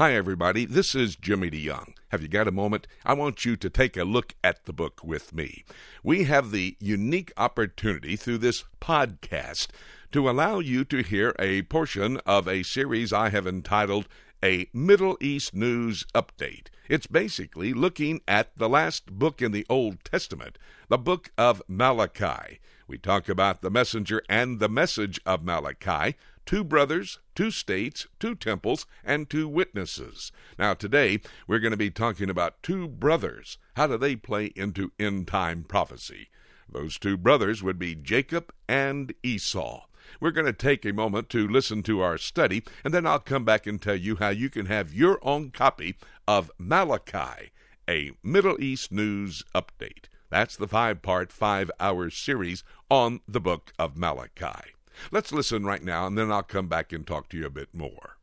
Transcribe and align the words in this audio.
Hi, 0.00 0.14
everybody. 0.14 0.64
This 0.64 0.94
is 0.94 1.14
Jimmy 1.14 1.50
DeYoung. 1.50 1.92
Have 2.08 2.22
you 2.22 2.28
got 2.28 2.48
a 2.48 2.50
moment? 2.50 2.86
I 3.04 3.12
want 3.12 3.44
you 3.44 3.54
to 3.58 3.68
take 3.68 3.98
a 3.98 4.04
look 4.04 4.34
at 4.42 4.64
the 4.64 4.72
book 4.72 5.04
with 5.04 5.34
me. 5.34 5.62
We 6.02 6.24
have 6.24 6.52
the 6.52 6.74
unique 6.80 7.34
opportunity 7.36 8.16
through 8.16 8.38
this 8.38 8.64
podcast 8.80 9.66
to 10.12 10.30
allow 10.30 10.58
you 10.58 10.86
to 10.86 11.02
hear 11.02 11.36
a 11.38 11.60
portion 11.64 12.16
of 12.24 12.48
a 12.48 12.62
series 12.62 13.12
I 13.12 13.28
have 13.28 13.46
entitled 13.46 14.08
A 14.42 14.70
Middle 14.72 15.18
East 15.20 15.54
News 15.54 16.06
Update. 16.14 16.68
It's 16.88 17.06
basically 17.06 17.74
looking 17.74 18.22
at 18.26 18.56
the 18.56 18.70
last 18.70 19.12
book 19.12 19.42
in 19.42 19.52
the 19.52 19.66
Old 19.68 20.02
Testament, 20.02 20.56
the 20.88 20.96
book 20.96 21.30
of 21.36 21.60
Malachi. 21.68 22.58
We 22.88 22.96
talk 22.96 23.28
about 23.28 23.60
the 23.60 23.70
messenger 23.70 24.22
and 24.30 24.60
the 24.60 24.68
message 24.70 25.20
of 25.26 25.44
Malachi, 25.44 26.16
two 26.50 26.64
brothers, 26.64 27.20
two 27.36 27.48
states, 27.48 28.08
two 28.18 28.34
temples, 28.34 28.84
and 29.04 29.30
two 29.30 29.46
witnesses. 29.46 30.32
Now, 30.58 30.74
today, 30.74 31.20
we're 31.46 31.60
going 31.60 31.70
to 31.70 31.76
be 31.76 31.92
talking 31.92 32.28
about 32.28 32.60
two 32.60 32.88
brothers. 32.88 33.56
How 33.76 33.86
do 33.86 33.96
they 33.96 34.16
play 34.16 34.46
into 34.56 34.90
end 34.98 35.28
time 35.28 35.62
prophecy? 35.62 36.28
Those 36.68 36.98
two 36.98 37.16
brothers 37.16 37.62
would 37.62 37.78
be 37.78 37.94
Jacob 37.94 38.52
and 38.68 39.14
Esau. 39.22 39.84
We're 40.20 40.32
going 40.32 40.46
to 40.46 40.52
take 40.52 40.84
a 40.84 40.92
moment 40.92 41.30
to 41.30 41.46
listen 41.46 41.84
to 41.84 42.00
our 42.00 42.18
study, 42.18 42.64
and 42.82 42.92
then 42.92 43.06
I'll 43.06 43.20
come 43.20 43.44
back 43.44 43.68
and 43.68 43.80
tell 43.80 43.94
you 43.94 44.16
how 44.16 44.30
you 44.30 44.50
can 44.50 44.66
have 44.66 44.92
your 44.92 45.20
own 45.22 45.52
copy 45.52 45.98
of 46.26 46.50
Malachi, 46.58 47.52
a 47.88 48.10
Middle 48.24 48.60
East 48.60 48.90
news 48.90 49.44
update. 49.54 50.06
That's 50.30 50.56
the 50.56 50.66
five 50.66 51.00
part, 51.00 51.30
five 51.30 51.70
hour 51.78 52.10
series 52.10 52.64
on 52.90 53.20
the 53.28 53.40
book 53.40 53.72
of 53.78 53.96
Malachi. 53.96 54.74
Let's 55.10 55.32
listen 55.32 55.64
right 55.64 55.82
now, 55.82 56.06
and 56.06 56.16
then 56.16 56.30
I'll 56.30 56.42
come 56.42 56.68
back 56.68 56.92
and 56.92 57.06
talk 57.06 57.28
to 57.30 57.36
you 57.36 57.46
a 57.46 57.50
bit 57.50 57.68
more. 57.72 58.16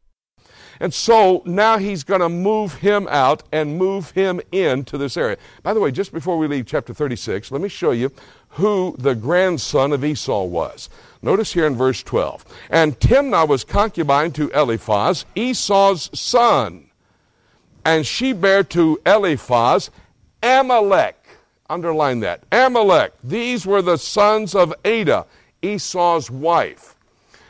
And 0.79 0.93
so 0.93 1.41
now 1.45 1.77
he's 1.77 2.03
going 2.03 2.21
to 2.21 2.29
move 2.29 2.75
him 2.75 3.07
out 3.09 3.43
and 3.51 3.77
move 3.77 4.11
him 4.11 4.39
into 4.51 4.97
this 4.97 5.17
area. 5.17 5.37
By 5.63 5.73
the 5.73 5.79
way, 5.79 5.91
just 5.91 6.13
before 6.13 6.37
we 6.37 6.47
leave 6.47 6.65
chapter 6.65 6.93
36, 6.93 7.51
let 7.51 7.61
me 7.61 7.69
show 7.69 7.91
you 7.91 8.11
who 8.49 8.95
the 8.99 9.15
grandson 9.15 9.91
of 9.91 10.03
Esau 10.03 10.43
was. 10.43 10.89
Notice 11.21 11.53
here 11.53 11.65
in 11.65 11.75
verse 11.75 12.03
12. 12.03 12.45
And 12.69 12.99
Timnah 12.99 13.47
was 13.47 13.63
concubine 13.63 14.31
to 14.33 14.49
Eliphaz, 14.49 15.25
Esau's 15.35 16.09
son. 16.17 16.89
And 17.83 18.05
she 18.05 18.33
bare 18.33 18.63
to 18.65 18.99
Eliphaz 19.05 19.89
Amalek. 20.43 21.15
Underline 21.69 22.19
that. 22.21 22.43
Amalek. 22.51 23.13
These 23.23 23.65
were 23.65 23.81
the 23.81 23.97
sons 23.97 24.55
of 24.55 24.73
Adah. 24.85 25.25
Esau's 25.61 26.29
wife. 26.29 26.95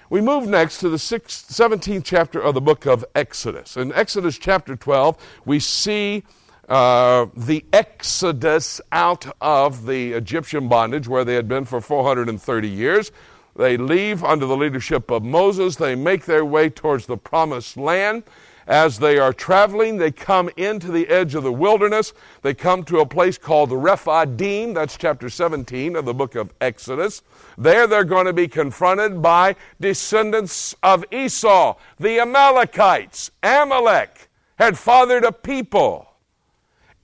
We 0.09 0.21
move 0.21 0.47
next 0.47 0.79
to 0.79 0.89
the 0.89 0.97
17th 0.97 2.03
chapter 2.05 2.39
of 2.39 2.53
the 2.53 2.61
book 2.61 2.85
of 2.85 3.03
Exodus. 3.13 3.75
In 3.75 3.91
Exodus 3.93 4.37
chapter 4.37 4.75
12, 4.75 5.17
we 5.45 5.59
see 5.59 6.23
uh, 6.69 7.27
the 7.35 7.65
exodus 7.73 8.79
out 8.91 9.25
of 9.41 9.85
the 9.85 10.13
Egyptian 10.13 10.69
bondage 10.69 11.07
where 11.07 11.25
they 11.25 11.35
had 11.35 11.47
been 11.47 11.65
for 11.65 11.81
430 11.81 12.67
years. 12.69 13.11
They 13.55 13.75
leave 13.75 14.23
under 14.23 14.45
the 14.45 14.55
leadership 14.55 15.09
of 15.11 15.23
Moses. 15.23 15.75
They 15.75 15.95
make 15.95 16.25
their 16.25 16.45
way 16.45 16.69
towards 16.69 17.05
the 17.05 17.17
promised 17.17 17.75
land. 17.75 18.23
As 18.67 18.99
they 18.99 19.17
are 19.17 19.31
traveling, 19.31 19.95
they 19.95 20.11
come 20.11 20.49
into 20.57 20.91
the 20.91 21.07
edge 21.07 21.35
of 21.35 21.43
the 21.43 21.53
wilderness. 21.53 22.11
They 22.41 22.53
come 22.53 22.83
to 22.83 22.99
a 22.99 23.05
place 23.05 23.37
called 23.37 23.69
the 23.69 23.77
Rephidim. 23.77 24.73
That's 24.73 24.97
chapter 24.97 25.29
17 25.29 25.95
of 25.95 26.03
the 26.03 26.13
book 26.13 26.35
of 26.35 26.53
Exodus. 26.59 27.21
There 27.57 27.87
they're 27.87 28.03
going 28.03 28.25
to 28.25 28.33
be 28.33 28.49
confronted 28.49 29.21
by 29.21 29.55
descendants 29.79 30.75
of 30.83 31.05
Esau, 31.13 31.77
the 31.97 32.19
Amalekites. 32.19 33.31
Amalek 33.41 34.29
had 34.57 34.77
fathered 34.77 35.23
a 35.23 35.31
people. 35.31 36.09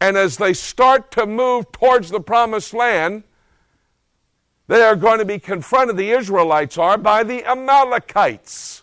And 0.01 0.17
as 0.17 0.35
they 0.35 0.53
start 0.53 1.11
to 1.11 1.25
move 1.25 1.71
towards 1.71 2.09
the 2.09 2.19
promised 2.19 2.73
land, 2.73 3.23
they 4.67 4.81
are 4.81 4.97
going 4.97 5.19
to 5.19 5.25
be 5.25 5.39
confronted, 5.39 5.95
the 5.95 6.11
Israelites 6.11 6.77
are, 6.77 6.97
by 6.97 7.23
the 7.23 7.45
Amalekites. 7.45 8.82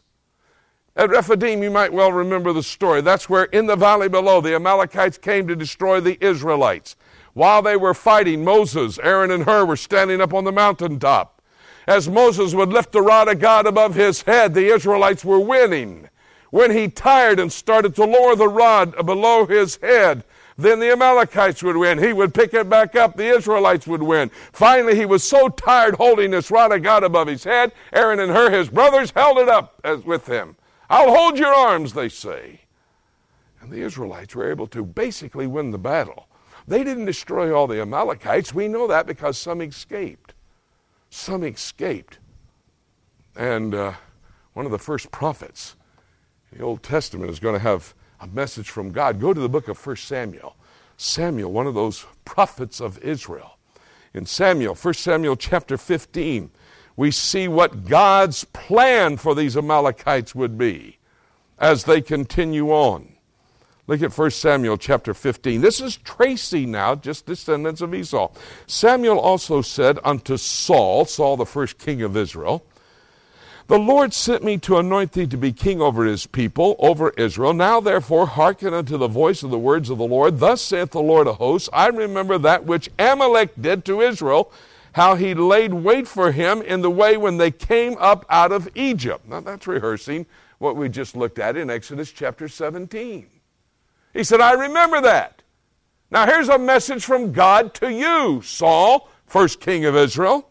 At 0.97 1.11
Rephidim, 1.11 1.63
you 1.63 1.71
might 1.71 1.93
well 1.93 2.13
remember 2.13 2.53
the 2.53 2.63
story. 2.63 3.01
That's 3.01 3.29
where 3.29 3.45
in 3.45 3.67
the 3.67 3.77
valley 3.77 4.09
below 4.09 4.41
the 4.41 4.55
Amalekites 4.55 5.19
came 5.19 5.47
to 5.49 5.55
destroy 5.55 6.01
the 6.01 6.23
Israelites. 6.25 6.97
While 7.33 7.63
they 7.63 7.77
were 7.77 7.95
fighting, 7.95 8.45
Moses, 8.45 8.99
Aaron, 8.99 9.31
and 9.31 9.45
Hur 9.45 9.65
were 9.65 9.77
standing 9.77 10.21
up 10.21 10.35
on 10.35 10.45
the 10.45 10.53
mountaintop. 10.53 11.41
As 11.87 12.09
Moses 12.09 12.55
would 12.55 12.71
lift 12.71 12.93
the 12.93 13.03
rod 13.03 13.29
of 13.29 13.39
God 13.39 13.67
above 13.67 13.95
his 13.95 14.23
head, 14.23 14.53
the 14.53 14.67
Israelites 14.67 15.25
were 15.25 15.41
winning. 15.41 16.09
When 16.51 16.73
he 16.73 16.89
tired 16.89 17.39
and 17.39 17.53
started 17.53 17.95
to 17.95 18.05
lower 18.05 18.35
the 18.35 18.49
rod 18.49 19.07
below 19.07 19.47
his 19.47 19.77
head, 19.77 20.25
then 20.59 20.81
the 20.81 20.91
Amalekites 20.91 21.63
would 21.63 21.77
win. 21.77 21.99
He 21.99 22.13
would 22.13 22.35
pick 22.35 22.53
it 22.53 22.69
back 22.69 22.97
up. 22.97 23.17
The 23.17 23.29
Israelites 23.29 23.87
would 23.87 24.03
win. 24.03 24.31
Finally, 24.53 24.97
he 24.97 25.07
was 25.07 25.23
so 25.23 25.49
tired 25.49 25.95
holding 25.95 26.33
this 26.33 26.51
rod 26.51 26.73
of 26.73 26.83
God 26.83 27.05
above 27.05 27.29
his 27.29 27.45
head, 27.45 27.73
Aaron 27.93 28.19
and 28.19 28.33
Hur, 28.33 28.51
his 28.51 28.69
brothers, 28.69 29.13
held 29.13 29.39
it 29.39 29.49
up 29.49 29.81
as 29.85 30.05
with 30.05 30.27
him. 30.27 30.57
I'll 30.91 31.15
hold 31.15 31.39
your 31.39 31.55
arms, 31.55 31.93
they 31.93 32.09
say. 32.09 32.63
And 33.61 33.71
the 33.71 33.81
Israelites 33.81 34.35
were 34.35 34.51
able 34.51 34.67
to 34.69 34.85
basically 34.85 35.47
win 35.47 35.71
the 35.71 35.79
battle. 35.79 36.27
They 36.67 36.83
didn't 36.83 37.05
destroy 37.05 37.55
all 37.55 37.69
the 37.69 37.81
Amalekites. 37.81 38.53
We 38.53 38.67
know 38.67 38.89
that 38.89 39.07
because 39.07 39.39
some 39.39 39.63
escaped. 39.63 40.35
Some 41.09 41.45
escaped. 41.45 42.19
And 43.37 43.75
uh, 43.75 43.93
one 44.55 44.67
of 44.67 44.73
the 44.73 44.79
first 44.79 45.13
prophets 45.13 45.77
in 46.51 46.59
the 46.59 46.65
Old 46.65 46.83
Testament 46.83 47.31
is 47.31 47.39
going 47.39 47.55
to 47.55 47.61
have 47.61 47.95
a 48.21 48.27
message 48.27 48.69
from 48.69 48.91
God. 48.91 49.21
Go 49.21 49.33
to 49.33 49.41
the 49.41 49.49
book 49.49 49.69
of 49.69 49.85
1 49.85 49.97
Samuel. 49.97 50.57
Samuel, 50.97 51.53
one 51.53 51.67
of 51.67 51.75
those 51.75 52.05
prophets 52.25 52.81
of 52.81 52.99
Israel. 52.99 53.59
In 54.13 54.27
Samuel, 54.27 54.75
1 54.75 54.95
Samuel 54.95 55.37
chapter 55.37 55.79
15, 55.79 56.51
we 56.97 57.11
see 57.11 57.49
what 57.49 57.87
God's 57.87 58.45
plan 58.45 59.17
for 59.17 59.35
these 59.35 59.57
Amalekites 59.57 60.35
would 60.35 60.59
be 60.59 60.99
as 61.59 61.85
they 61.85 62.01
continue 62.01 62.71
on. 62.71 63.15
Look 63.87 64.03
at 64.03 64.17
1 64.17 64.31
Samuel 64.31 64.77
chapter 64.77 65.13
15. 65.13 65.61
This 65.61 65.81
is 65.81 65.97
tracing 65.97 66.71
now 66.71 66.95
just 66.95 67.27
descendants 67.27 67.81
of 67.81 67.93
Esau. 67.93 68.31
Samuel 68.67 69.19
also 69.19 69.63
said 69.63 69.99
unto 70.05 70.37
Saul, 70.37 71.05
Saul 71.07 71.37
the 71.37 71.45
first 71.45 71.77
king 71.77 72.01
of 72.03 72.17
Israel, 72.17 72.65
the 73.67 73.79
Lord 73.79 74.13
sent 74.13 74.43
me 74.43 74.59
to 74.59 74.79
anoint 74.79 75.13
thee 75.13 75.29
to 75.29 75.37
be 75.37 75.53
king 75.53 75.81
over 75.81 76.05
his 76.05 76.27
people, 76.27 76.75
over 76.81 77.11
Israel. 77.11 77.53
Now 77.53 77.81
therefore 77.81 78.27
hearken 78.27 78.75
unto 78.75 78.97
the 78.97 79.07
voice 79.07 79.43
of 79.43 79.51
the 79.51 79.59
words 79.59 79.91
of 79.91 79.99
the 79.99 80.07
Lord. 80.07 80.41
Thus 80.41 80.61
saith 80.61 80.91
the 80.91 81.01
Lord 81.01 81.29
of 81.29 81.37
hosts, 81.37 81.69
I 81.73 81.87
remember 81.87 82.37
that 82.39 82.65
which 82.67 82.91
Amalek 82.99 83.53
did 83.61 83.85
to 83.85 84.01
Israel, 84.01 84.53
how 84.93 85.15
he 85.15 85.35
laid 85.35 85.73
wait 85.73 86.09
for 86.09 86.33
him 86.33 86.63
in 86.63 86.83
the 86.83 86.91
way 86.91 87.17
when 87.17 87.37
they 87.37 87.51
came 87.51 87.97
up 87.99 88.25
out 88.29 88.53
of 88.53 88.69
Egypt. 88.75 89.29
Now 89.29 89.41
that's 89.41 89.67
rehearsing 89.67 90.27
what 90.59 90.77
we 90.77 90.89
just 90.89 91.17
looked 91.17 91.39
at 91.39 91.57
in 91.57 91.71
Exodus 91.71 92.13
chapter 92.13 92.49
17. 92.49 93.29
He 94.13 94.25
said, 94.25 94.41
I 94.41 94.53
remember 94.53 95.01
that. 95.01 95.43
Now 96.11 96.27
here's 96.27 96.49
a 96.49 96.59
message 96.59 97.05
from 97.05 97.33
God 97.33 97.73
to 97.75 97.93
you, 97.93 98.43
Saul, 98.43 99.09
first 99.27 99.61
king 99.61 99.85
of 99.85 99.95
Israel. 99.95 100.51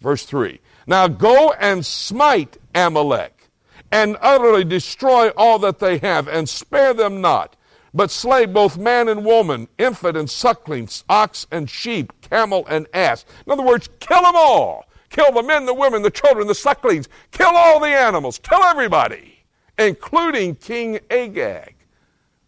Verse 0.00 0.24
3. 0.24 0.60
Now 0.86 1.08
go 1.08 1.52
and 1.58 1.84
smite 1.84 2.58
Amalek 2.74 3.50
and 3.90 4.16
utterly 4.20 4.64
destroy 4.64 5.30
all 5.30 5.58
that 5.60 5.78
they 5.78 5.98
have 5.98 6.28
and 6.28 6.48
spare 6.48 6.92
them 6.92 7.20
not 7.20 7.56
but 7.94 8.10
slay 8.10 8.46
both 8.46 8.76
man 8.76 9.08
and 9.08 9.24
woman, 9.24 9.68
infant 9.78 10.16
and 10.16 10.28
suckling, 10.28 10.88
ox 11.08 11.46
and 11.50 11.68
sheep, 11.68 12.12
camel 12.20 12.66
and 12.68 12.86
ass. 12.92 13.24
In 13.46 13.52
other 13.52 13.62
words, 13.62 13.88
kill 14.00 14.22
them 14.22 14.36
all. 14.36 14.84
Kill 15.10 15.32
the 15.32 15.42
men, 15.42 15.64
the 15.64 15.74
women, 15.74 16.02
the 16.02 16.10
children, 16.10 16.46
the 16.46 16.54
sucklings. 16.54 17.08
Kill 17.30 17.50
all 17.54 17.80
the 17.80 17.88
animals. 17.88 18.38
Kill 18.38 18.62
everybody, 18.62 19.38
including 19.78 20.54
King 20.54 21.00
Agag, 21.10 21.74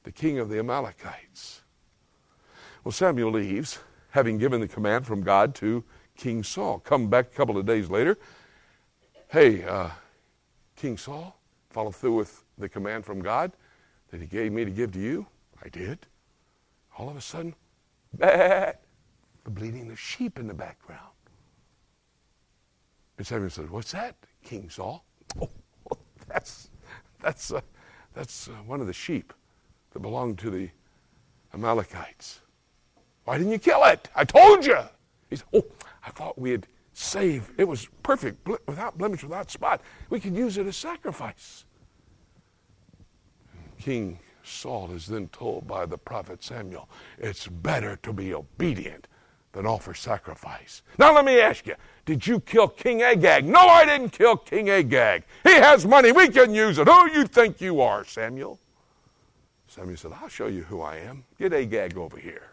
the 0.02 0.12
king 0.12 0.38
of 0.38 0.50
the 0.50 0.58
Amalekites. 0.58 1.62
Well, 2.84 2.92
Samuel 2.92 3.32
leaves, 3.32 3.78
having 4.10 4.38
given 4.38 4.60
the 4.60 4.68
command 4.68 5.06
from 5.06 5.22
God 5.22 5.54
to 5.56 5.84
King 6.16 6.42
Saul. 6.42 6.80
Come 6.80 7.09
back 7.09 7.26
a 7.32 7.34
couple 7.34 7.56
of 7.56 7.65
days 7.65 7.88
later. 7.88 8.18
Hey, 9.28 9.65
uh, 9.65 9.91
King 10.76 10.98
Saul, 10.98 11.38
follow 11.70 11.91
through 11.91 12.16
with 12.16 12.44
the 12.59 12.68
command 12.68 13.06
from 13.06 13.22
God 13.22 13.53
that 14.10 14.21
he 14.21 14.27
gave 14.27 14.53
me 14.53 14.65
to 14.65 14.71
give 14.71 14.92
to 14.92 14.98
you? 14.98 15.27
I 15.65 15.68
did. 15.68 16.07
All 16.98 17.09
of 17.09 17.16
a 17.16 17.21
sudden, 17.21 17.54
bah, 18.18 18.72
the 19.45 19.51
bleating 19.51 19.91
of 19.91 19.98
sheep 19.98 20.39
in 20.39 20.47
the 20.47 20.54
background. 20.54 21.01
And 23.18 23.27
Samuel 23.27 23.51
said, 23.51 23.71
What's 23.71 23.92
that, 23.92 24.16
King 24.42 24.68
Saul? 24.71 25.04
Oh, 25.92 25.98
that's, 26.28 26.71
that's, 27.21 27.53
uh, 27.53 27.60
that's 28.15 28.48
uh, 28.48 28.53
one 28.66 28.80
of 28.80 28.86
the 28.86 28.92
sheep 28.92 29.33
that 29.92 29.98
belonged 30.01 30.39
to 30.39 30.51
the 30.51 30.68
Amalekites. 31.53 32.41
Why 33.24 33.39
didn't 33.39 33.53
you 33.53 33.59
kill 33.59 33.83
it? 33.84 34.09
I 34.15 34.24
told 34.24 34.65
you. 34.65 34.78
He 35.28 35.36
said, 35.36 35.47
Oh, 35.53 35.65
I 36.04 36.10
thought 36.10 36.39
we 36.39 36.51
had 36.51 36.66
saved. 36.92 37.53
It 37.59 37.65
was 37.65 37.89
perfect, 38.03 38.47
without 38.66 38.98
blemish, 38.98 39.22
without 39.22 39.51
spot. 39.51 39.80
We 40.10 40.21
could 40.21 40.36
use 40.36 40.59
it 40.59 40.66
as 40.66 40.77
sacrifice. 40.77 41.65
King 43.80 44.18
Saul 44.42 44.91
is 44.92 45.06
then 45.06 45.28
told 45.28 45.66
by 45.66 45.86
the 45.86 45.98
prophet 45.98 46.42
Samuel, 46.42 46.88
it's 47.18 47.47
better 47.47 47.97
to 48.03 48.12
be 48.12 48.34
obedient 48.34 49.06
than 49.53 49.66
offer 49.66 49.94
sacrifice. 49.94 50.82
Now 50.98 51.15
let 51.15 51.24
me 51.24 51.41
ask 51.41 51.66
you, 51.66 51.74
did 52.04 52.27
you 52.27 52.41
kill 52.41 52.68
King 52.68 53.03
Agag? 53.03 53.44
No, 53.44 53.60
I 53.60 53.84
didn't 53.84 54.10
kill 54.10 54.36
King 54.36 54.71
Agag. 54.71 55.24
He 55.42 55.54
has 55.54 55.86
money. 55.86 56.12
We 56.12 56.28
can 56.28 56.54
use 56.54 56.78
it. 56.78 56.86
Who 56.86 57.10
you 57.10 57.24
think 57.27 57.60
you 57.60 57.80
are, 57.80 58.04
Samuel? 58.04 58.59
Samuel 59.66 59.97
said, 59.97 60.12
I'll 60.21 60.28
show 60.28 60.47
you 60.47 60.62
who 60.62 60.80
I 60.80 60.97
am. 60.97 61.24
Get 61.38 61.53
Agag 61.53 61.97
over 61.97 62.16
here. 62.16 62.50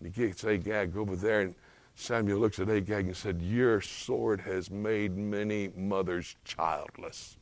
And 0.00 0.12
he 0.12 0.26
gets 0.26 0.44
Agag 0.44 0.96
over 0.96 1.14
there, 1.14 1.42
and 1.42 1.54
Samuel 1.94 2.38
looks 2.38 2.58
at 2.58 2.68
Agag 2.68 3.06
and 3.06 3.16
said, 3.16 3.40
Your 3.40 3.80
sword 3.80 4.40
has 4.40 4.70
made 4.70 5.16
many 5.16 5.70
mothers 5.76 6.36
childless. 6.44 7.36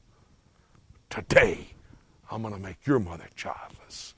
Today, 1.09 1.69
I'm 2.31 2.43
going 2.43 2.55
to 2.55 2.61
make 2.61 2.87
your 2.87 3.01
mother 3.01 3.29
childless. 3.35 4.15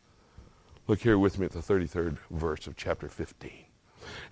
Look 0.86 1.00
here 1.00 1.18
with 1.18 1.38
me 1.38 1.46
at 1.46 1.52
the 1.52 1.60
33rd 1.60 2.18
verse 2.30 2.66
of 2.66 2.76
chapter 2.76 3.08
15. 3.08 3.50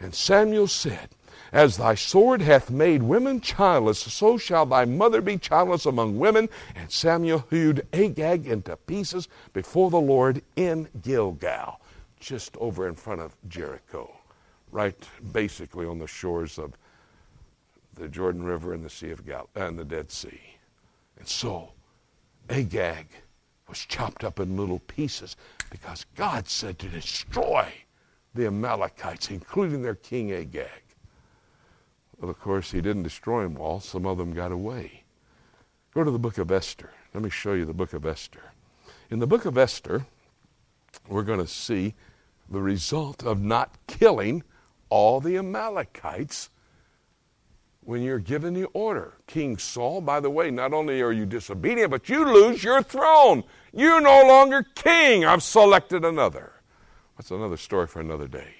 And 0.00 0.14
Samuel 0.14 0.66
said, 0.66 1.10
As 1.52 1.76
thy 1.76 1.94
sword 1.94 2.42
hath 2.42 2.70
made 2.70 3.02
women 3.02 3.40
childless, 3.40 4.00
so 4.00 4.36
shall 4.36 4.66
thy 4.66 4.84
mother 4.84 5.20
be 5.20 5.38
childless 5.38 5.86
among 5.86 6.18
women. 6.18 6.48
And 6.74 6.90
Samuel 6.90 7.46
hewed 7.50 7.86
Agag 7.92 8.46
into 8.46 8.76
pieces 8.76 9.28
before 9.52 9.90
the 9.90 10.00
Lord 10.00 10.42
in 10.56 10.88
Gilgal, 11.02 11.80
just 12.18 12.56
over 12.58 12.88
in 12.88 12.94
front 12.94 13.20
of 13.20 13.36
Jericho, 13.48 14.12
right 14.72 14.96
basically 15.32 15.86
on 15.86 15.98
the 15.98 16.06
shores 16.06 16.58
of 16.58 16.74
the 17.94 18.08
Jordan 18.08 18.42
River 18.42 18.74
and 18.74 18.84
the 18.84 18.90
Sea 18.90 19.10
of 19.10 19.26
Gal- 19.26 19.48
and 19.54 19.78
the 19.78 19.84
Dead 19.84 20.10
Sea. 20.10 20.40
And 21.18 21.28
so 21.28 21.72
Agag 22.48 23.06
was 23.70 23.86
chopped 23.86 24.24
up 24.24 24.40
in 24.40 24.56
little 24.56 24.80
pieces 24.80 25.36
because 25.70 26.04
God 26.16 26.48
said 26.48 26.78
to 26.80 26.88
destroy 26.88 27.72
the 28.34 28.46
Amalekites, 28.46 29.30
including 29.30 29.82
their 29.82 29.94
king 29.94 30.32
Agag. 30.32 30.82
Well, 32.18 32.30
of 32.30 32.38
course, 32.40 32.72
he 32.72 32.80
didn't 32.80 33.04
destroy 33.04 33.44
them 33.44 33.56
all. 33.56 33.80
Some 33.80 34.06
of 34.06 34.18
them 34.18 34.34
got 34.34 34.52
away. 34.52 35.04
Go 35.94 36.04
to 36.04 36.10
the 36.10 36.18
book 36.18 36.36
of 36.38 36.50
Esther. 36.50 36.90
Let 37.14 37.22
me 37.22 37.30
show 37.30 37.54
you 37.54 37.64
the 37.64 37.72
book 37.72 37.92
of 37.92 38.04
Esther. 38.04 38.42
In 39.08 39.20
the 39.20 39.26
book 39.26 39.44
of 39.44 39.56
Esther, 39.56 40.04
we're 41.08 41.22
going 41.22 41.40
to 41.40 41.46
see 41.46 41.94
the 42.50 42.60
result 42.60 43.22
of 43.22 43.40
not 43.40 43.74
killing 43.86 44.42
all 44.88 45.20
the 45.20 45.36
Amalekites 45.36 46.50
when 47.82 48.02
you're 48.02 48.18
given 48.18 48.54
the 48.54 48.66
order. 48.66 49.14
King 49.26 49.58
Saul, 49.58 50.00
by 50.00 50.20
the 50.20 50.30
way, 50.30 50.50
not 50.50 50.72
only 50.72 51.00
are 51.00 51.12
you 51.12 51.26
disobedient, 51.26 51.90
but 51.90 52.08
you 52.08 52.24
lose 52.24 52.62
your 52.62 52.82
throne. 52.82 53.42
You're 53.72 54.00
no 54.00 54.26
longer 54.26 54.64
king. 54.74 55.24
I've 55.24 55.42
selected 55.42 56.04
another. 56.04 56.52
That's 57.16 57.30
another 57.30 57.56
story 57.56 57.86
for 57.86 58.00
another 58.00 58.26
day. 58.26 58.54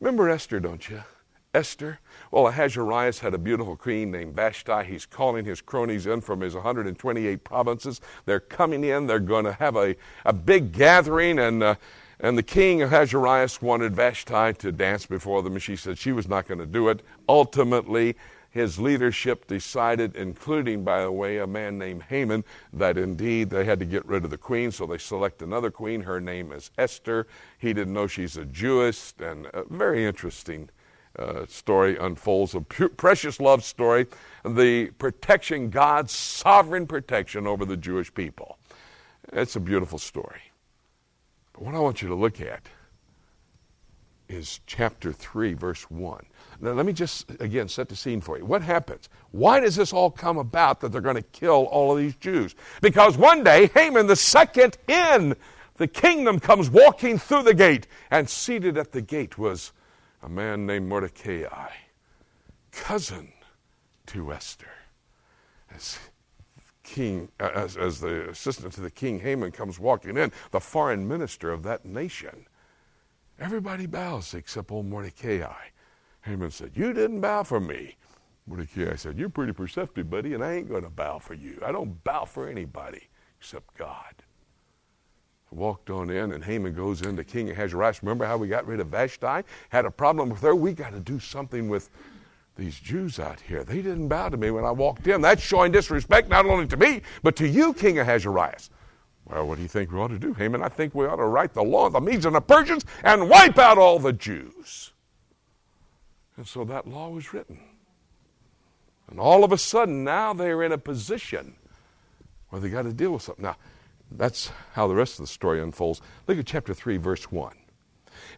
Remember 0.00 0.28
Esther, 0.28 0.60
don't 0.60 0.88
you? 0.88 1.02
Esther. 1.54 1.98
Well, 2.30 2.46
Ahasuerus 2.46 3.20
had 3.20 3.34
a 3.34 3.38
beautiful 3.38 3.76
queen 3.76 4.10
named 4.10 4.34
Vashti. 4.34 4.84
He's 4.84 5.06
calling 5.06 5.44
his 5.44 5.60
cronies 5.60 6.06
in 6.06 6.20
from 6.20 6.40
his 6.40 6.54
128 6.54 7.42
provinces. 7.42 8.00
They're 8.26 8.40
coming 8.40 8.84
in. 8.84 9.06
They're 9.06 9.18
going 9.18 9.44
to 9.44 9.54
have 9.54 9.76
a, 9.76 9.96
a 10.24 10.32
big 10.32 10.72
gathering, 10.72 11.38
and, 11.38 11.62
uh, 11.62 11.74
and 12.20 12.36
the 12.36 12.42
king 12.42 12.82
Ahasuerus 12.82 13.62
wanted 13.62 13.96
Vashti 13.96 14.52
to 14.54 14.72
dance 14.72 15.06
before 15.06 15.42
them, 15.42 15.54
and 15.54 15.62
she 15.62 15.74
said 15.76 15.98
she 15.98 16.12
was 16.12 16.28
not 16.28 16.46
going 16.46 16.60
to 16.60 16.66
do 16.66 16.88
it. 16.88 17.02
Ultimately, 17.28 18.14
his 18.50 18.78
leadership 18.78 19.46
decided, 19.46 20.16
including, 20.16 20.82
by 20.82 21.02
the 21.02 21.12
way, 21.12 21.38
a 21.38 21.46
man 21.46 21.78
named 21.78 22.04
Haman, 22.04 22.44
that 22.72 22.96
indeed 22.96 23.50
they 23.50 23.64
had 23.64 23.78
to 23.78 23.84
get 23.84 24.06
rid 24.06 24.24
of 24.24 24.30
the 24.30 24.38
queen, 24.38 24.70
so 24.70 24.86
they 24.86 24.98
select 24.98 25.42
another 25.42 25.70
queen. 25.70 26.02
Her 26.02 26.20
name 26.20 26.52
is 26.52 26.70
Esther. 26.78 27.26
He 27.58 27.72
didn't 27.72 27.92
know 27.92 28.06
she's 28.06 28.36
a 28.36 28.44
Jewess, 28.44 29.14
and 29.18 29.46
a 29.52 29.64
very 29.64 30.04
interesting 30.04 30.70
uh, 31.18 31.44
story 31.46 31.96
unfolds 31.98 32.54
a 32.54 32.60
pu- 32.60 32.88
precious 32.90 33.40
love 33.40 33.64
story, 33.64 34.06
the 34.44 34.86
protection, 34.98 35.68
God's 35.68 36.12
sovereign 36.12 36.86
protection 36.86 37.46
over 37.46 37.64
the 37.64 37.76
Jewish 37.76 38.12
people. 38.12 38.58
It's 39.32 39.56
a 39.56 39.60
beautiful 39.60 39.98
story. 39.98 40.40
But 41.52 41.64
what 41.64 41.74
I 41.74 41.80
want 41.80 42.00
you 42.02 42.08
to 42.08 42.14
look 42.14 42.40
at 42.40 42.62
is 44.28 44.60
chapter 44.66 45.12
3, 45.12 45.54
verse 45.54 45.90
1. 45.90 46.24
Now, 46.60 46.72
let 46.72 46.86
me 46.86 46.92
just 46.92 47.30
again 47.40 47.68
set 47.68 47.88
the 47.88 47.96
scene 47.96 48.20
for 48.20 48.36
you. 48.38 48.44
What 48.44 48.62
happens? 48.62 49.08
Why 49.30 49.60
does 49.60 49.76
this 49.76 49.92
all 49.92 50.10
come 50.10 50.38
about 50.38 50.80
that 50.80 50.90
they're 50.92 51.00
going 51.00 51.16
to 51.16 51.22
kill 51.22 51.64
all 51.66 51.92
of 51.92 51.98
these 51.98 52.16
Jews? 52.16 52.54
Because 52.80 53.16
one 53.16 53.44
day, 53.44 53.68
Haman, 53.74 54.06
the 54.06 54.16
second 54.16 54.76
in 54.88 55.36
the 55.76 55.86
kingdom, 55.86 56.40
comes 56.40 56.68
walking 56.68 57.18
through 57.18 57.44
the 57.44 57.54
gate, 57.54 57.86
and 58.10 58.28
seated 58.28 58.76
at 58.76 58.92
the 58.92 59.02
gate 59.02 59.38
was 59.38 59.72
a 60.22 60.28
man 60.28 60.66
named 60.66 60.88
Mordecai, 60.88 61.70
cousin 62.72 63.32
to 64.06 64.32
Esther. 64.32 64.66
As 65.74 65.98
king, 66.82 67.28
uh, 67.38 67.50
as, 67.54 67.76
as 67.76 68.00
the 68.00 68.28
assistant 68.30 68.72
to 68.72 68.80
the 68.80 68.90
king, 68.90 69.20
Haman 69.20 69.52
comes 69.52 69.78
walking 69.78 70.16
in, 70.16 70.32
the 70.50 70.60
foreign 70.60 71.06
minister 71.06 71.52
of 71.52 71.62
that 71.62 71.84
nation. 71.84 72.46
Everybody 73.38 73.86
bows 73.86 74.34
except 74.34 74.72
old 74.72 74.86
Mordecai. 74.86 75.68
Haman 76.22 76.50
said, 76.50 76.72
You 76.74 76.92
didn't 76.92 77.20
bow 77.20 77.44
for 77.44 77.60
me. 77.60 77.96
Mordecai 78.46 78.96
said, 78.96 79.18
You're 79.18 79.28
pretty 79.28 79.52
perceptive, 79.52 80.10
buddy, 80.10 80.34
and 80.34 80.44
I 80.44 80.54
ain't 80.54 80.68
going 80.68 80.82
to 80.82 80.90
bow 80.90 81.18
for 81.18 81.34
you. 81.34 81.60
I 81.64 81.70
don't 81.70 82.02
bow 82.04 82.24
for 82.24 82.48
anybody 82.48 83.08
except 83.38 83.76
God. 83.76 84.14
I 85.50 85.54
walked 85.54 85.88
on 85.88 86.10
in, 86.10 86.32
and 86.32 86.44
Haman 86.44 86.74
goes 86.74 87.02
into 87.02 87.24
King 87.24 87.50
Ahasuerus. 87.50 88.02
Remember 88.02 88.26
how 88.26 88.36
we 88.36 88.48
got 88.48 88.66
rid 88.66 88.80
of 88.80 88.88
Vashti? 88.88 89.46
Had 89.70 89.86
a 89.86 89.90
problem 89.90 90.28
with 90.28 90.40
her. 90.40 90.54
We 90.54 90.72
got 90.72 90.92
to 90.92 91.00
do 91.00 91.20
something 91.20 91.68
with 91.68 91.90
these 92.56 92.78
Jews 92.78 93.20
out 93.20 93.40
here. 93.40 93.62
They 93.62 93.76
didn't 93.76 94.08
bow 94.08 94.28
to 94.30 94.36
me 94.36 94.50
when 94.50 94.64
I 94.64 94.72
walked 94.72 95.06
in. 95.06 95.20
That's 95.20 95.40
showing 95.40 95.70
disrespect 95.70 96.28
not 96.28 96.44
only 96.44 96.66
to 96.66 96.76
me, 96.76 97.02
but 97.22 97.36
to 97.36 97.46
you, 97.48 97.72
King 97.72 98.00
Ahasuerus. 98.00 98.68
Well, 99.30 99.46
what 99.46 99.56
do 99.56 99.62
you 99.62 99.68
think 99.68 99.92
we 99.92 99.98
ought 99.98 100.08
to 100.08 100.18
do, 100.18 100.32
Haman? 100.32 100.62
I 100.62 100.68
think 100.68 100.94
we 100.94 101.06
ought 101.06 101.16
to 101.16 101.24
write 101.24 101.52
the 101.52 101.62
law 101.62 101.86
of 101.86 101.92
the 101.92 102.00
Medes 102.00 102.24
and 102.24 102.34
the 102.34 102.40
Persians 102.40 102.84
and 103.04 103.28
wipe 103.28 103.58
out 103.58 103.76
all 103.76 103.98
the 103.98 104.12
Jews. 104.12 104.92
And 106.36 106.46
so 106.46 106.64
that 106.64 106.86
law 106.86 107.08
was 107.10 107.32
written. 107.34 107.60
And 109.10 109.18
all 109.20 109.44
of 109.44 109.52
a 109.52 109.58
sudden, 109.58 110.04
now 110.04 110.32
they're 110.32 110.62
in 110.62 110.72
a 110.72 110.78
position 110.78 111.56
where 112.48 112.60
they 112.60 112.70
got 112.70 112.82
to 112.82 112.92
deal 112.92 113.12
with 113.12 113.22
something. 113.22 113.44
Now, 113.44 113.56
that's 114.10 114.50
how 114.72 114.86
the 114.86 114.94
rest 114.94 115.14
of 115.18 115.24
the 115.24 115.32
story 115.32 115.60
unfolds. 115.60 116.00
Look 116.26 116.38
at 116.38 116.46
chapter 116.46 116.72
3, 116.72 116.96
verse 116.96 117.30
1. 117.30 117.54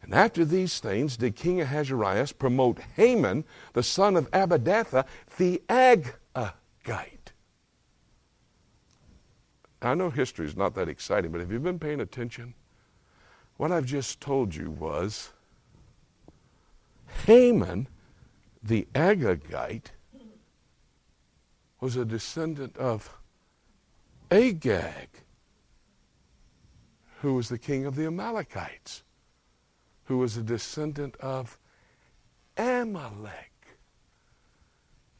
And 0.02 0.14
after 0.14 0.44
these 0.44 0.80
things 0.80 1.16
did 1.16 1.36
King 1.36 1.60
Ahasuerus 1.60 2.32
promote 2.32 2.80
Haman, 2.96 3.44
the 3.72 3.82
son 3.82 4.16
of 4.16 4.30
Hammedatha, 4.30 5.04
the 5.36 5.62
Agagite. 5.68 7.19
I 9.82 9.94
know 9.94 10.10
history 10.10 10.46
is 10.46 10.56
not 10.56 10.74
that 10.74 10.88
exciting, 10.88 11.30
but 11.30 11.40
have 11.40 11.50
you 11.50 11.58
been 11.58 11.78
paying 11.78 12.00
attention? 12.00 12.54
What 13.56 13.72
I've 13.72 13.86
just 13.86 14.20
told 14.20 14.54
you 14.54 14.70
was 14.70 15.32
Haman, 17.26 17.88
the 18.62 18.86
Agagite, 18.94 19.92
was 21.80 21.96
a 21.96 22.04
descendant 22.04 22.76
of 22.76 23.18
Agag, 24.30 25.08
who 27.20 27.34
was 27.34 27.48
the 27.48 27.58
king 27.58 27.86
of 27.86 27.96
the 27.96 28.06
Amalekites, 28.06 29.02
who 30.04 30.18
was 30.18 30.36
a 30.36 30.42
descendant 30.42 31.16
of 31.16 31.58
Amalek, 32.56 33.78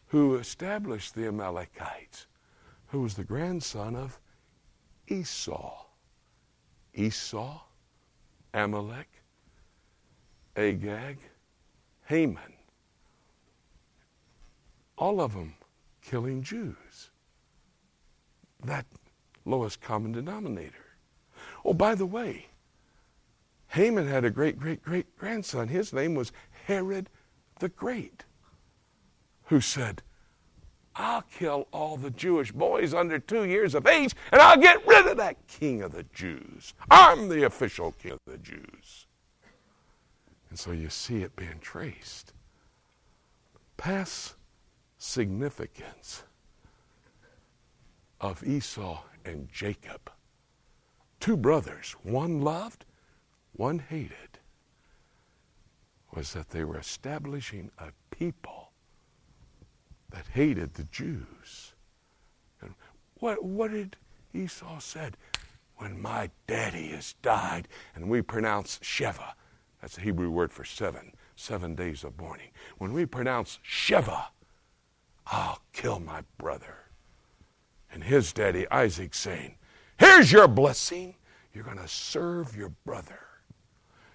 who 0.08 0.36
established 0.36 1.14
the 1.14 1.26
Amalekites, 1.26 2.26
who 2.88 3.00
was 3.00 3.14
the 3.14 3.24
grandson 3.24 3.96
of 3.96 4.20
Esau. 5.10 5.86
Esau, 6.94 7.60
Amalek, 8.54 9.08
Agag, 10.56 11.18
Haman. 12.06 12.52
All 14.98 15.20
of 15.20 15.34
them 15.34 15.54
killing 16.02 16.42
Jews. 16.42 17.10
That 18.64 18.86
lowest 19.44 19.80
common 19.80 20.12
denominator. 20.12 20.96
Oh, 21.64 21.74
by 21.74 21.94
the 21.94 22.06
way, 22.06 22.46
Haman 23.68 24.06
had 24.08 24.24
a 24.24 24.30
great 24.30 24.58
great 24.58 24.82
great 24.82 25.16
grandson. 25.16 25.68
His 25.68 25.92
name 25.92 26.14
was 26.14 26.32
Herod 26.66 27.08
the 27.60 27.68
Great, 27.68 28.24
who 29.44 29.60
said, 29.60 30.02
I'll 30.96 31.22
kill 31.22 31.68
all 31.72 31.96
the 31.96 32.10
Jewish 32.10 32.52
boys 32.52 32.92
under 32.92 33.18
two 33.18 33.44
years 33.44 33.74
of 33.74 33.86
age 33.86 34.14
and 34.32 34.40
I'll 34.40 34.58
get 34.58 34.86
rid 34.86 35.06
of 35.06 35.16
that 35.18 35.36
king 35.46 35.82
of 35.82 35.92
the 35.92 36.04
Jews. 36.14 36.74
I'm 36.90 37.28
the 37.28 37.44
official 37.44 37.92
king 37.92 38.12
of 38.12 38.18
the 38.26 38.38
Jews. 38.38 39.06
And 40.48 40.58
so 40.58 40.72
you 40.72 40.88
see 40.90 41.22
it 41.22 41.36
being 41.36 41.58
traced. 41.60 42.32
Past 43.76 44.34
significance 44.98 46.24
of 48.20 48.46
Esau 48.46 49.02
and 49.24 49.48
Jacob 49.52 50.10
two 51.20 51.36
brothers, 51.36 51.94
one 52.02 52.40
loved, 52.40 52.86
one 53.52 53.78
hated, 53.78 54.38
was 56.14 56.32
that 56.32 56.48
they 56.48 56.64
were 56.64 56.78
establishing 56.78 57.70
a 57.78 57.92
people 58.10 58.69
that 60.10 60.26
hated 60.32 60.74
the 60.74 60.84
Jews. 60.84 61.72
And 62.60 62.74
what, 63.16 63.44
what 63.44 63.70
did 63.70 63.96
Esau 64.34 64.78
said? 64.78 65.16
When 65.76 66.00
my 66.00 66.30
daddy 66.46 66.88
has 66.88 67.14
died, 67.22 67.66
and 67.94 68.10
we 68.10 68.20
pronounce 68.20 68.78
Sheva, 68.82 69.32
that's 69.80 69.96
a 69.96 70.02
Hebrew 70.02 70.30
word 70.30 70.52
for 70.52 70.64
seven, 70.64 71.12
seven 71.36 71.74
days 71.74 72.04
of 72.04 72.18
mourning. 72.18 72.50
When 72.78 72.92
we 72.92 73.06
pronounce 73.06 73.58
Sheva, 73.66 74.26
I'll 75.26 75.60
kill 75.72 76.00
my 76.00 76.22
brother. 76.36 76.76
And 77.92 78.04
his 78.04 78.32
daddy 78.32 78.68
Isaac 78.70 79.14
saying, 79.14 79.56
Here's 79.98 80.30
your 80.32 80.48
blessing. 80.48 81.14
You're 81.52 81.64
going 81.64 81.78
to 81.78 81.88
serve 81.88 82.56
your 82.56 82.70
brother. 82.84 83.20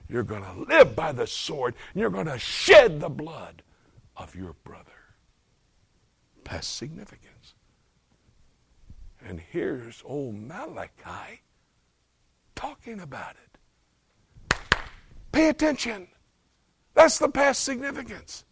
You're 0.07 0.23
going 0.23 0.43
to 0.43 0.65
live 0.69 0.95
by 0.95 1.11
the 1.11 1.27
sword. 1.27 1.75
And 1.93 2.01
you're 2.01 2.09
going 2.09 2.27
to 2.27 2.39
shed 2.39 2.99
the 2.99 3.09
blood 3.09 3.61
of 4.15 4.35
your 4.35 4.53
brother. 4.63 4.94
Past 6.45 6.77
significance. 6.77 7.55
And 9.19 9.41
here's 9.41 10.03
old 10.05 10.35
Malachi 10.35 11.41
talking 12.55 13.01
about 13.01 13.35
it. 13.43 14.57
Pay 15.31 15.49
attention. 15.49 16.07
That's 16.93 17.17
the 17.17 17.29
past 17.29 17.63
significance. 17.63 18.45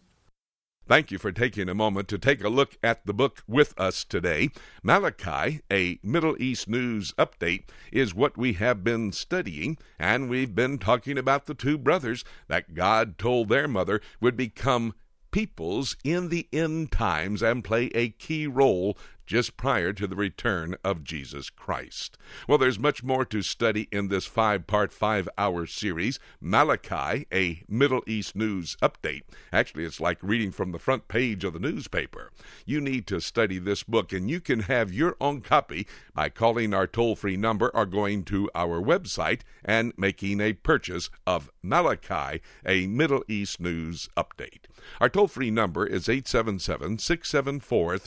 Thank 0.86 1.10
you 1.10 1.16
for 1.16 1.32
taking 1.32 1.70
a 1.70 1.74
moment 1.74 2.08
to 2.08 2.18
take 2.18 2.44
a 2.44 2.50
look 2.50 2.76
at 2.82 3.06
the 3.06 3.14
book 3.14 3.42
with 3.46 3.72
us 3.80 4.04
today. 4.04 4.50
Malachi, 4.82 5.62
a 5.72 5.98
Middle 6.02 6.36
East 6.42 6.68
news 6.68 7.14
update, 7.16 7.68
is 7.90 8.14
what 8.14 8.36
we 8.36 8.54
have 8.54 8.84
been 8.84 9.12
studying, 9.12 9.78
and 9.98 10.28
we've 10.28 10.54
been 10.54 10.78
talking 10.78 11.16
about 11.16 11.46
the 11.46 11.54
two 11.54 11.78
brothers 11.78 12.22
that 12.48 12.74
God 12.74 13.16
told 13.16 13.48
their 13.48 13.66
mother 13.66 14.02
would 14.20 14.36
become 14.36 14.94
peoples 15.34 15.96
in 16.04 16.28
the 16.28 16.46
end 16.52 16.92
times 16.92 17.42
and 17.42 17.64
play 17.64 17.86
a 17.86 18.08
key 18.08 18.46
role 18.46 18.96
just 19.26 19.56
prior 19.56 19.92
to 19.92 20.06
the 20.06 20.16
return 20.16 20.76
of 20.84 21.04
Jesus 21.04 21.50
Christ. 21.50 22.18
Well, 22.48 22.58
there's 22.58 22.78
much 22.78 23.02
more 23.02 23.24
to 23.26 23.42
study 23.42 23.88
in 23.90 24.08
this 24.08 24.26
five 24.26 24.66
part, 24.66 24.92
five 24.92 25.28
hour 25.38 25.66
series, 25.66 26.18
Malachi, 26.40 27.26
a 27.32 27.62
Middle 27.68 28.02
East 28.06 28.36
news 28.36 28.76
update. 28.82 29.22
Actually, 29.52 29.84
it's 29.84 30.00
like 30.00 30.18
reading 30.22 30.50
from 30.50 30.72
the 30.72 30.78
front 30.78 31.08
page 31.08 31.44
of 31.44 31.52
the 31.52 31.58
newspaper. 31.58 32.30
You 32.66 32.80
need 32.80 33.06
to 33.08 33.20
study 33.20 33.58
this 33.58 33.82
book, 33.82 34.12
and 34.12 34.30
you 34.30 34.40
can 34.40 34.60
have 34.60 34.92
your 34.92 35.16
own 35.20 35.40
copy 35.40 35.86
by 36.14 36.28
calling 36.28 36.74
our 36.74 36.86
toll 36.86 37.16
free 37.16 37.36
number 37.36 37.68
or 37.74 37.86
going 37.86 38.24
to 38.24 38.50
our 38.54 38.80
website 38.80 39.40
and 39.64 39.92
making 39.96 40.40
a 40.40 40.52
purchase 40.52 41.10
of 41.26 41.50
Malachi, 41.62 42.40
a 42.64 42.86
Middle 42.86 43.24
East 43.28 43.60
news 43.60 44.08
update. 44.16 44.66
Our 45.00 45.08
toll 45.08 45.28
free 45.28 45.50
number 45.50 45.86
is 45.86 46.08
877 46.08 46.98
674 46.98 47.98